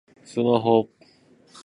[0.23, 0.89] スマホ